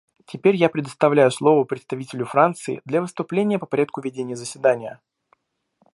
[0.25, 4.99] Теперь я предоставляю слово представителю Франции для выступления по порядку ведения заседания.